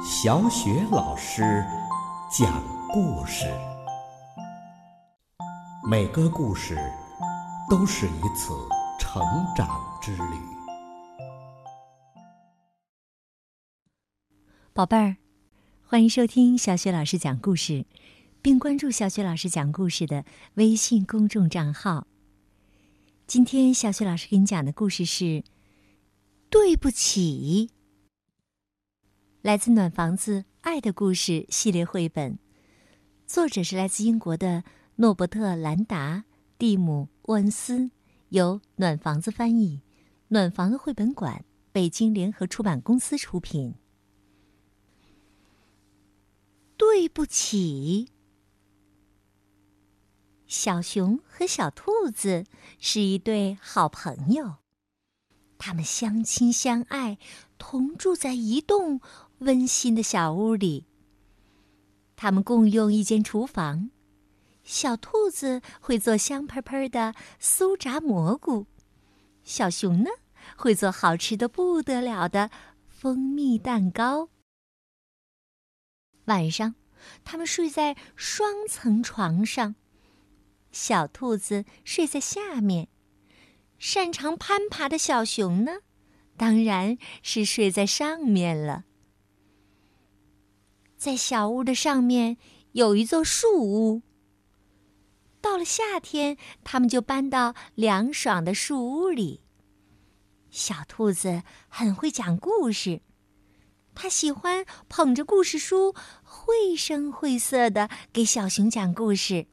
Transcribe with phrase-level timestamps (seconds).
[0.00, 1.42] 小雪老师
[2.30, 3.46] 讲故事，
[5.90, 6.78] 每个故事
[7.68, 8.52] 都是一次
[9.00, 9.20] 成
[9.56, 9.68] 长
[10.00, 10.38] 之旅。
[14.72, 15.16] 宝贝儿，
[15.84, 17.84] 欢迎收听小雪老师讲故事，
[18.40, 20.24] 并关注小雪老师讲故事的
[20.54, 22.06] 微信公众账号。
[23.26, 25.24] 今天小雪老师给你讲的故事是
[26.48, 27.68] 《对不起》。
[29.48, 32.38] 来自《暖房子爱的故事》系列绘本，
[33.26, 34.62] 作者是来自英国的
[34.96, 36.26] 诺伯特·兰达、
[36.58, 37.90] 蒂姆·沃恩斯，
[38.28, 39.80] 由暖房子翻译，
[40.28, 43.76] 暖房子绘本馆北京联合出版公司出品。
[46.76, 48.10] 对不起，
[50.46, 52.44] 小熊和小兔子
[52.78, 54.56] 是一对好朋友，
[55.56, 57.16] 他们相亲相爱，
[57.56, 59.00] 同住在一栋。
[59.38, 60.84] 温馨的小屋里，
[62.16, 63.90] 他们共用一间厨房。
[64.64, 68.66] 小兔子会做香喷喷的酥炸蘑菇，
[69.42, 70.10] 小熊呢
[70.56, 72.50] 会做好吃的不得了的
[72.88, 74.28] 蜂蜜蛋糕。
[76.26, 76.74] 晚上，
[77.24, 79.76] 他们睡在双层床上，
[80.70, 82.88] 小兔子睡在下面，
[83.78, 85.78] 擅长攀爬的小熊呢，
[86.36, 88.84] 当然是睡在上面了。
[90.98, 92.36] 在小屋的上面
[92.72, 94.02] 有一座树屋。
[95.40, 99.40] 到了夏天，他们就搬到凉爽的树屋里。
[100.50, 103.00] 小兔子很会讲故事，
[103.94, 109.46] 它喜欢捧着故事书，绘声绘色的给小熊讲故事。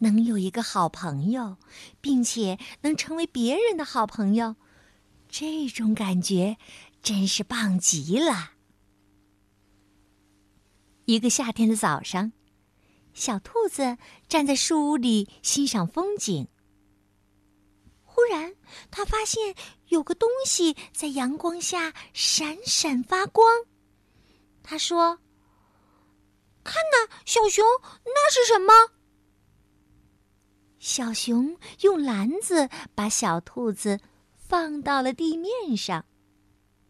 [0.00, 1.56] 能有一个好朋友，
[2.02, 4.56] 并且能成为别人的好朋友，
[5.30, 6.58] 这种感觉
[7.02, 8.55] 真是棒极了。
[11.06, 12.32] 一个夏天的早上，
[13.14, 13.96] 小兔子
[14.28, 16.48] 站在树屋里欣赏风景。
[18.02, 18.56] 忽然，
[18.90, 19.54] 它发现
[19.86, 23.64] 有个东西在阳光下闪闪发光。
[24.64, 25.20] 他说
[26.64, 27.64] ：“看呐，小熊，
[28.04, 28.72] 那是什么？”
[30.80, 34.00] 小熊用篮子把小兔子
[34.34, 36.04] 放到了地面上，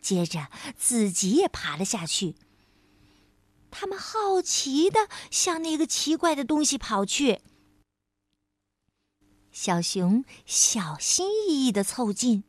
[0.00, 2.36] 接着自己也爬了下去。
[3.70, 7.40] 他们好奇的向那个奇怪的东西跑去。
[9.50, 12.44] 小熊小心翼翼的凑近，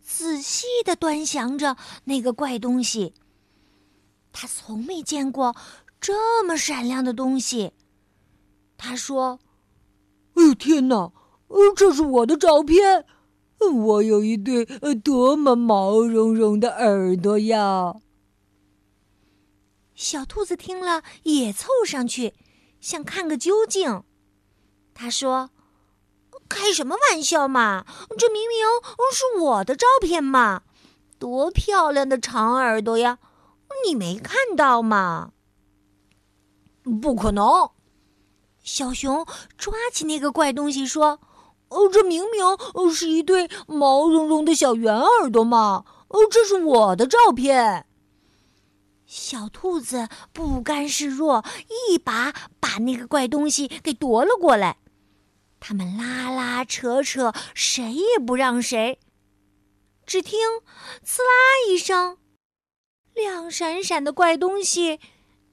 [0.00, 3.14] 仔细的端详着那个怪东西。
[4.32, 5.56] 他从没见过
[6.00, 7.72] 这么闪亮的东西。
[8.76, 9.40] 他说
[10.34, 11.12] ：“哦天哪！
[11.76, 13.04] 这是我的照片。
[13.58, 14.64] 我有一对
[15.02, 17.96] 多么毛茸茸的耳朵呀！”
[19.98, 22.32] 小兔子听了，也凑上去，
[22.80, 24.04] 想看个究竟。
[24.94, 25.50] 他说
[26.48, 27.84] ：“开什么玩笑嘛！
[28.16, 28.64] 这明明
[29.12, 30.62] 是我的照片嘛！
[31.18, 33.18] 多漂亮的长耳朵呀！
[33.84, 35.32] 你没看到吗？”
[37.02, 37.72] 不可能！
[38.62, 39.26] 小熊
[39.56, 41.18] 抓起那个怪东西说
[41.70, 45.84] ：“哦，这明明是一对毛茸茸的小圆耳朵嘛！
[46.06, 47.86] 哦，这是我的照片。”
[49.08, 51.42] 小兔子不甘示弱，
[51.88, 54.76] 一把把那个怪东西给夺了过来。
[55.58, 59.00] 他们拉拉扯扯，谁也不让谁。
[60.04, 60.38] 只听
[61.02, 61.28] “刺啦”
[61.70, 62.18] 一声，
[63.14, 65.00] 亮闪闪的怪东西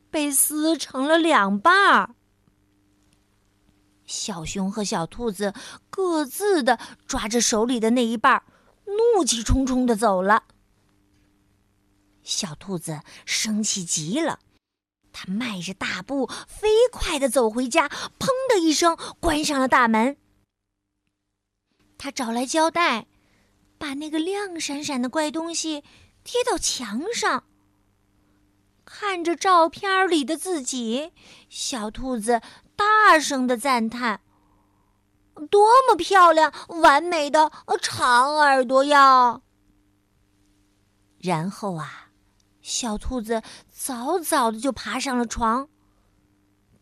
[0.10, 2.16] 被撕成了两半儿。
[4.06, 5.54] 小熊和小兔子
[5.90, 6.78] 各自的
[7.08, 8.44] 抓着手里的那一半儿，
[9.16, 10.44] 怒气冲冲的走了。
[12.26, 14.40] 小兔子生气极了，
[15.14, 20.18] 它迈着大步，飞快地走回家，砰的一声关上了大门。
[21.98, 23.06] 他找来胶带，
[23.78, 25.84] 把那个亮闪闪的怪东西
[26.24, 27.46] 贴到墙上。
[28.84, 31.14] 看着照片里的自己，
[31.50, 32.42] 小兔子
[32.76, 34.22] 大声的赞叹
[35.50, 37.52] ：“多么漂亮、完美的
[37.82, 39.42] 长耳朵呀！”
[41.22, 42.05] 然后啊。
[42.66, 45.70] 小兔子早早的就爬上了床。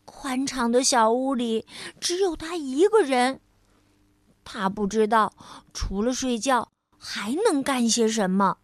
[0.06, 1.66] 宽敞的小屋里
[2.00, 3.42] 只有他一个人，
[4.44, 5.34] 他不知道
[5.74, 8.56] 除了睡觉还能干些什么。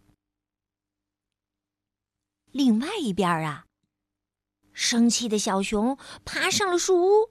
[2.51, 3.67] 另外一边啊，
[4.73, 7.29] 生气的小熊爬上了树屋，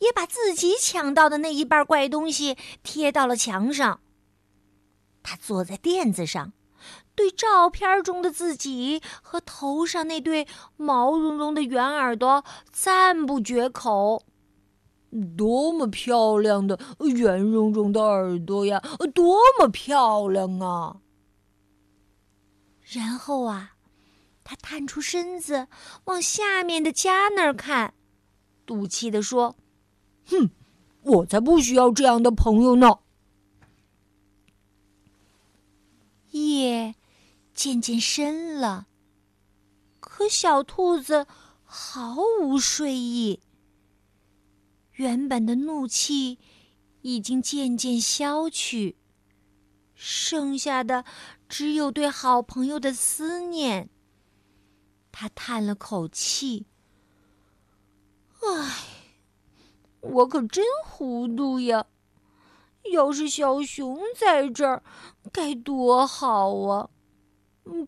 [0.00, 4.02] 也把自己抢到的那一半怪东西贴到了墙上。
[5.22, 6.52] 他坐在垫子上。
[7.14, 10.46] 对照片中的自己和头上那对
[10.76, 14.22] 毛茸茸的圆耳朵赞不绝口。
[15.36, 18.82] 多么漂亮的圆茸茸的耳朵呀！
[19.14, 20.98] 多么漂亮啊！
[22.82, 23.76] 然后啊，
[24.44, 25.68] 他探出身子
[26.04, 27.94] 往下面的家那儿看，
[28.66, 29.56] 赌气地说
[30.26, 30.50] ：“哼，
[31.02, 32.98] 我才不需要这样的朋友呢。”
[36.36, 36.94] 夜
[37.54, 38.86] 渐渐深了，
[40.00, 41.26] 可小兔子
[41.64, 43.40] 毫无睡意。
[44.92, 46.38] 原本的怒气
[47.02, 48.96] 已经渐渐消去，
[49.94, 51.04] 剩下的
[51.48, 53.90] 只有对好朋友的思念。
[55.12, 56.66] 他叹了口气
[58.40, 58.86] ：“唉，
[60.00, 61.86] 我可真糊涂呀！
[62.92, 64.82] 要是小熊在这儿，
[65.32, 66.90] 该多好啊！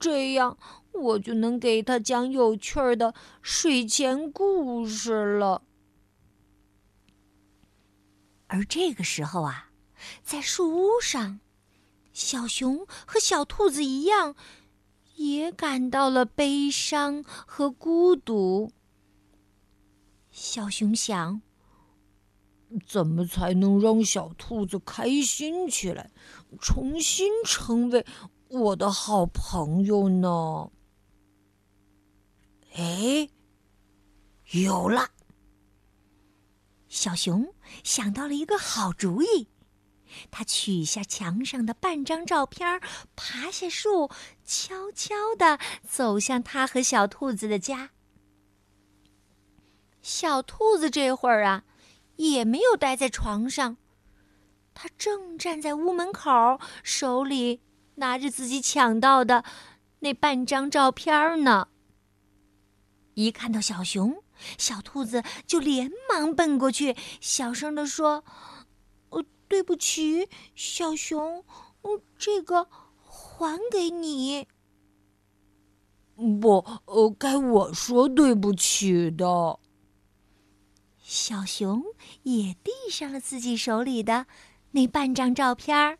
[0.00, 0.58] 这样
[0.92, 5.62] 我就能给他讲有趣的睡前故事了。”
[8.48, 9.70] 而这个时候啊，
[10.22, 11.40] 在树屋上，
[12.12, 14.34] 小熊和小兔子一样，
[15.16, 18.72] 也感到了悲伤和孤独。
[20.30, 21.42] 小熊想：
[22.86, 26.10] 怎么才能让小兔子开心起来，
[26.60, 28.04] 重新成为
[28.48, 30.70] 我的好朋友呢？
[32.74, 33.28] 哎，
[34.50, 35.10] 有了！
[36.88, 39.48] 小熊想到了一个好主意，
[40.30, 42.80] 他取下墙上的半张照片，
[43.16, 44.10] 爬下树，
[44.44, 47.90] 悄悄地走向他和小兔子的家。
[50.00, 51.64] 小兔子这会儿啊，
[52.18, 53.78] 也没有待在床上，
[54.74, 57.60] 他正站在屋门口，手里
[57.96, 59.42] 拿着自己抢到的
[60.00, 61.68] 那半张照片呢。
[63.14, 64.22] 一看到小熊。
[64.56, 68.22] 小兔子就连忙奔过去，小声地说
[69.10, 71.44] ：“呃，对不起，小熊，
[71.82, 72.68] 嗯，这个
[73.02, 74.46] 还给你。”
[76.40, 79.58] 不，呃，该我说对不起的。
[81.08, 81.82] 小熊
[82.24, 84.26] 也递上了自己手里的
[84.72, 85.98] 那半张照片儿。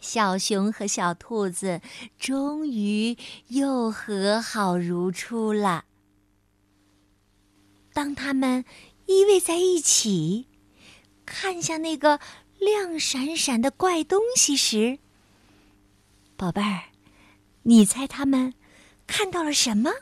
[0.00, 1.80] 小熊和小兔子
[2.18, 3.16] 终于
[3.46, 5.84] 又和好如初了。
[7.92, 8.64] 当他们
[9.06, 10.48] 依偎在一起，
[11.24, 12.18] 看向那个
[12.58, 14.98] 亮闪闪的怪东西时，
[16.36, 16.90] 宝贝儿，
[17.62, 18.52] 你猜他们
[19.06, 19.92] 看到了什么？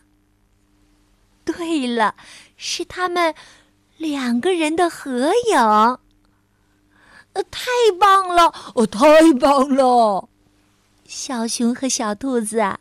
[1.79, 2.17] 对了，
[2.57, 3.35] 是他们
[3.97, 5.59] 两个人的合影。
[7.35, 7.71] 呃，太
[8.01, 8.53] 棒了！
[8.75, 10.29] 哦，太棒了！
[11.05, 12.81] 小熊和小兔子啊，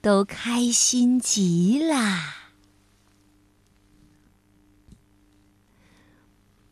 [0.00, 1.94] 都开心极了。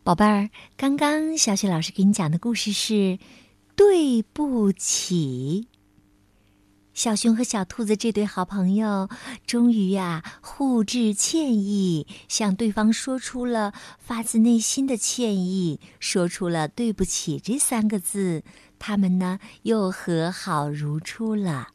[0.02, 3.20] 宝贝儿，刚刚小雪老师给你讲的故事是
[3.76, 5.68] “对不起”。
[6.94, 9.08] 小熊和小兔子这对好朋友，
[9.46, 18.42] 终于呀互致歉意，向对方说出了发自内心的歉意，说出了“对不起”这三个字，
[18.78, 21.68] 他们呢又和好如初了。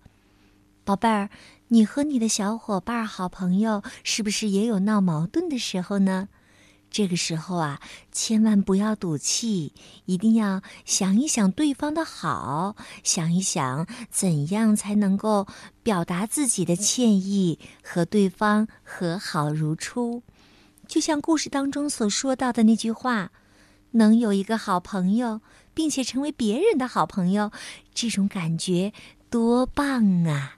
[0.86, 1.30] 宝贝儿，
[1.70, 6.30] 你和你的小伙伴、好朋友，是不是也有闹矛盾的时候呢？
[6.90, 7.80] 这个时候啊，
[8.12, 9.74] 千万不要赌气，
[10.06, 15.46] 一定要想一想对方的好，想一想怎样才能够
[15.84, 20.24] 表达自己的歉意，和对方和好如初。
[20.88, 23.32] 就像故事当中所说到的那句话
[23.92, 25.42] ：“能有一个好朋友，
[25.74, 27.52] 并且成为别人的好朋友，
[27.94, 28.94] 这种感觉
[29.30, 30.58] 多棒啊！”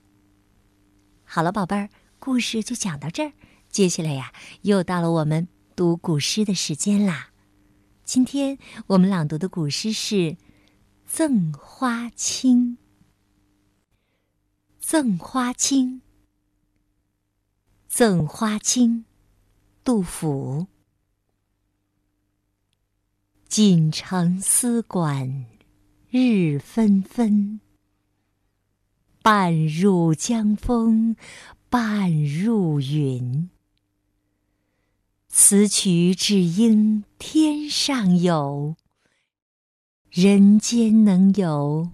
[1.25, 3.33] 好了，宝贝儿，故事就讲到这儿。
[3.69, 4.31] 接下来呀，
[4.61, 5.47] 又到了我们。
[5.79, 7.31] 读古诗的时间啦！
[8.03, 8.57] 今天
[8.87, 10.15] 我们朗读的古诗是
[11.05, 12.57] 《赠花卿》。
[14.81, 16.01] 《赠花卿》，
[17.87, 19.05] 赠花卿，
[19.81, 20.67] 杜甫。
[23.47, 25.45] 锦城丝管
[26.09, 27.61] 日纷纷，
[29.23, 31.15] 半入江风
[31.69, 33.49] 半入云。
[35.51, 38.75] 此曲只应天上有，
[40.11, 41.89] 人间能有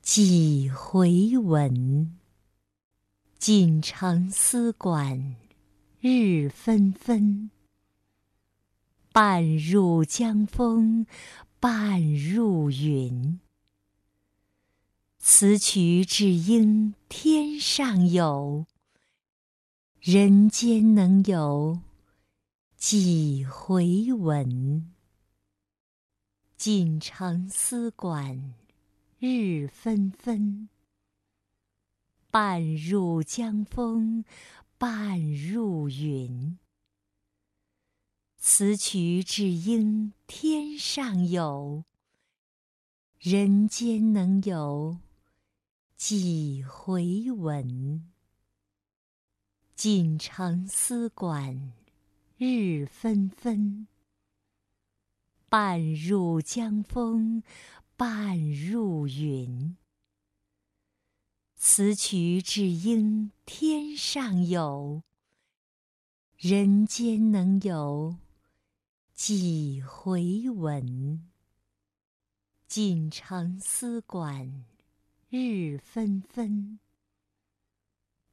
[0.00, 2.18] 几回闻？
[3.38, 5.36] 锦城丝管
[6.00, 7.50] 日纷纷，
[9.12, 11.06] 半入江风
[11.60, 13.40] 半入云。
[15.18, 18.64] 此曲只应天上有，
[20.00, 21.80] 人间能有
[22.86, 24.92] 几回闻？
[26.54, 28.52] 锦城丝管
[29.18, 30.68] 日纷纷，
[32.30, 34.22] 半入江风
[34.76, 36.58] 半入云。
[38.36, 41.84] 此曲只应天上有，
[43.18, 44.98] 人间能有
[45.96, 48.12] 几回闻？
[49.74, 51.72] 锦城丝管
[52.46, 53.88] 日纷纷，
[55.48, 57.42] 半入江风
[57.96, 59.78] 半入云。
[61.56, 65.02] 此曲只应天上有，
[66.36, 68.18] 人间能有
[69.14, 71.26] 几回闻？
[72.66, 74.66] 锦城丝管
[75.30, 76.78] 日纷纷，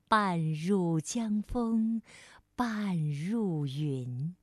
[0.09, 2.01] 半入江风
[2.61, 4.35] 半入云。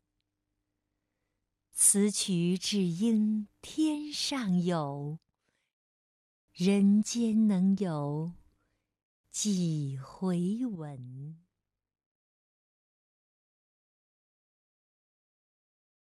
[1.70, 5.20] 此曲只应天上有，
[6.52, 8.32] 人间能有
[9.30, 11.38] 几回闻？